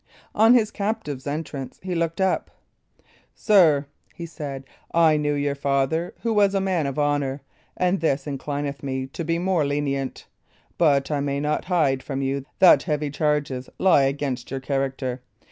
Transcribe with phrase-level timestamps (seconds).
[0.33, 2.49] On his captive's entrance he looked up.
[3.35, 3.85] "Sir,"
[4.15, 7.41] he said, "I knew your father, who was a man of honour,
[7.77, 10.25] and this inclineth me to be the more lenient;
[10.79, 15.21] but I may not hide from you that heavy charges lie against your character.